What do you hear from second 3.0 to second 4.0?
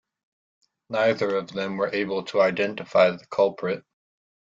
the culprit.